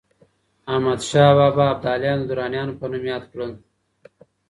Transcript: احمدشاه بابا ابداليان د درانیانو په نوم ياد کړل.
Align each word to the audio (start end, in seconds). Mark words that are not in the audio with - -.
احمدشاه 0.71 1.31
بابا 1.37 1.65
ابداليان 1.73 2.17
د 2.21 2.25
درانیانو 2.29 2.77
په 2.79 2.85
نوم 2.91 3.03
ياد 3.11 3.23
کړل. 3.31 3.51